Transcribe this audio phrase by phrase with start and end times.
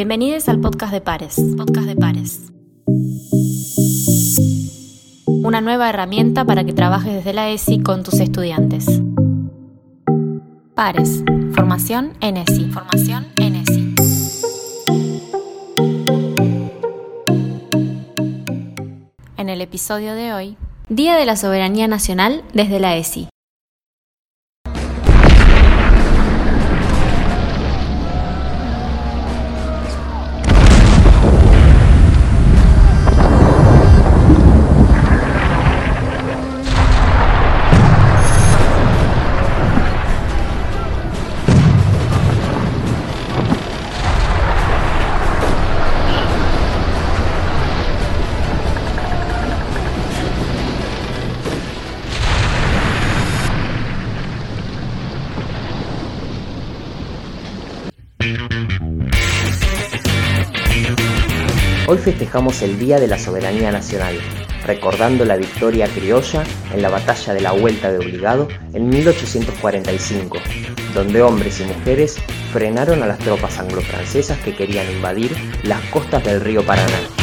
[0.00, 1.36] Bienvenidos al podcast de Pares.
[1.58, 2.50] Podcast de Pares.
[5.26, 8.86] Una nueva herramienta para que trabajes desde la ESI con tus estudiantes.
[10.74, 11.22] Pares.
[11.52, 12.70] Formación en ESI.
[12.70, 13.94] Formación en ESI.
[19.36, 20.56] En el episodio de hoy,
[20.88, 23.29] Día de la Soberanía Nacional desde la ESI.
[61.86, 64.18] Hoy festejamos el Día de la Soberanía Nacional,
[64.64, 70.38] recordando la victoria criolla en la batalla de la Vuelta de Obligado en 1845,
[70.94, 72.18] donde hombres y mujeres
[72.52, 77.19] frenaron a las tropas anglo-francesas que querían invadir las costas del río Paraná.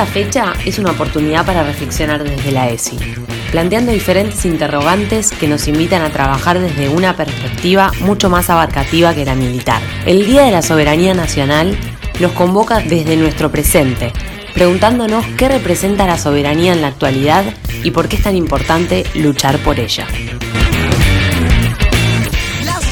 [0.00, 2.96] Esta fecha es una oportunidad para reflexionar desde la ESI,
[3.50, 9.26] planteando diferentes interrogantes que nos invitan a trabajar desde una perspectiva mucho más abarcativa que
[9.26, 9.82] la militar.
[10.06, 11.76] El Día de la Soberanía Nacional
[12.18, 14.10] nos convoca desde nuestro presente,
[14.54, 17.44] preguntándonos qué representa la soberanía en la actualidad
[17.84, 20.06] y por qué es tan importante luchar por ella.
[22.64, 22.84] Las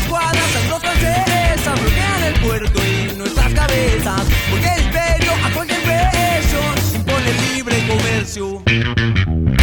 [2.26, 4.26] el puerto y nuestras cabezas,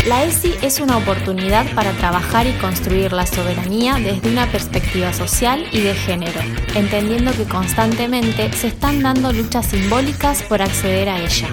[0.05, 5.65] La ESI es una oportunidad para trabajar y construir la soberanía desde una perspectiva social
[5.71, 6.41] y de género,
[6.75, 11.47] entendiendo que constantemente se están dando luchas simbólicas por acceder a ella.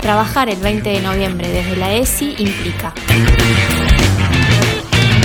[0.00, 2.94] Trabajar el 20 de noviembre desde la ESI implica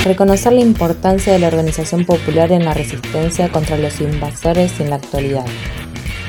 [0.04, 4.98] Reconocer la importancia de la organización popular en la resistencia contra los invasores en la
[4.98, 5.46] actualidad.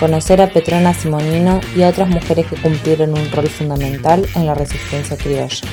[0.01, 4.55] Conocer a Petrona Simonino y a otras mujeres que cumplieron un rol fundamental en la
[4.55, 5.69] resistencia criolla.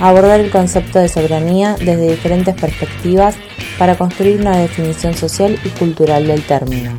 [0.00, 3.36] Abordar el concepto de soberanía desde diferentes perspectivas
[3.78, 6.96] para construir una definición social y cultural del término.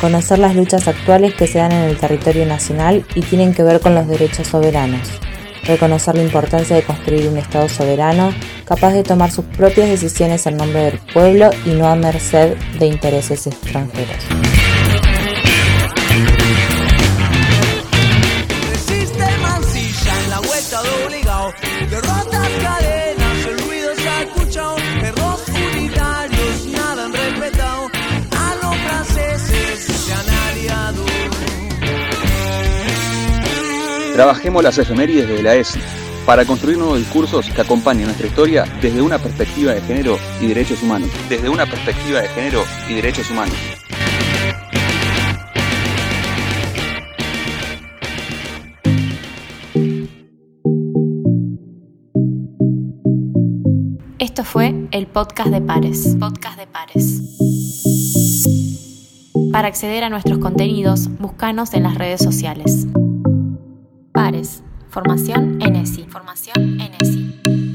[0.00, 3.80] Conocer las luchas actuales que se dan en el territorio nacional y tienen que ver
[3.80, 5.08] con los derechos soberanos
[5.64, 8.32] reconocer la importancia de construir un Estado soberano
[8.64, 12.86] capaz de tomar sus propias decisiones en nombre del pueblo y no a merced de
[12.86, 14.61] intereses extranjeros.
[34.12, 35.80] Trabajemos las efemérides desde la ESI
[36.26, 40.82] para construir nuevos discursos que acompañen nuestra historia desde una perspectiva de género y derechos
[40.82, 41.08] humanos.
[41.30, 43.54] Desde una perspectiva de género y derechos humanos.
[54.18, 56.16] Esto fue el podcast de Pares.
[56.20, 57.22] Podcast de Pares.
[59.50, 62.86] Para acceder a nuestros contenidos, búscanos en las redes sociales.
[64.88, 66.04] Formación en ESI.
[66.04, 67.71] Formación en ESI.